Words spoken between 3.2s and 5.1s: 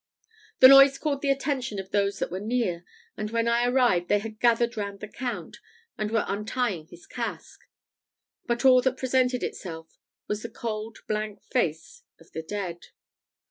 when I arrived they had gathered round the